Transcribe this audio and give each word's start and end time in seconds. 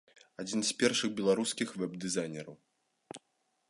Адзін 0.43 0.63
з 0.69 0.73
першых 0.79 1.13
беларускіх 1.21 1.77
вэб-дызайнераў. 1.83 2.55